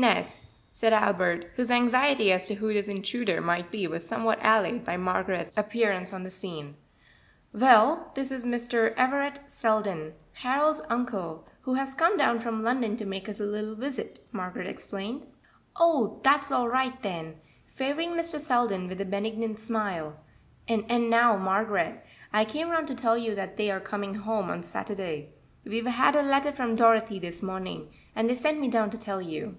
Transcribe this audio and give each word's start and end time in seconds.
"Nes," 0.00 0.46
said 0.70 0.92
Albert, 0.92 1.46
whose 1.56 1.72
anxiety 1.72 2.30
as 2.30 2.46
to 2.46 2.54
who 2.54 2.72
this 2.72 2.86
intruder 2.86 3.40
might 3.40 3.72
be 3.72 3.88
was 3.88 4.06
somewhat 4.06 4.38
allayed 4.44 4.84
by 4.84 4.96
Margaret's 4.96 5.58
appearance 5.58 6.12
on 6.12 6.22
the 6.22 6.30
scene. 6.30 6.76
"Well, 7.52 8.12
this 8.14 8.30
is 8.30 8.44
Mr. 8.44 8.94
Everett 8.96 9.40
Selden, 9.48 10.14
Harold's 10.34 10.80
uncle, 10.88 11.48
who 11.62 11.74
has 11.74 11.96
come 11.96 12.16
down 12.16 12.38
from 12.38 12.62
London 12.62 12.96
to 12.96 13.04
make 13.04 13.28
us 13.28 13.40
a 13.40 13.44
little 13.44 13.74
visit," 13.74 14.20
Margaret 14.30 14.68
explained. 14.68 15.26
"Oh, 15.74 16.20
dat's 16.22 16.52
all 16.52 16.68
right 16.68 17.02
den!" 17.02 17.34
favoring 17.74 18.10
Mr. 18.10 18.38
Selden 18.38 18.86
with 18.86 19.00
a 19.00 19.04
benignant 19.04 19.58
smile; 19.58 20.16
"and 20.68 20.84
and 20.88 21.10
now, 21.10 21.36
Margaret. 21.36 22.06
I 22.32 22.44
came 22.44 22.70
round 22.70 22.86
to 22.86 22.94
tell 22.94 23.18
you 23.18 23.34
dat 23.34 23.56
dey 23.56 23.68
are 23.72 23.80
coming 23.80 24.14
home 24.14 24.48
on 24.48 24.62
Saturday. 24.62 25.30
We've 25.64 25.86
had 25.86 26.14
a 26.14 26.22
letter 26.22 26.52
from 26.52 26.76
Dorothy 26.76 27.18
dis 27.18 27.42
morning, 27.42 27.88
and 28.14 28.28
dey 28.28 28.36
sent 28.36 28.60
me 28.60 28.68
down 28.70 28.90
to 28.90 28.98
tell 28.98 29.20
you." 29.20 29.56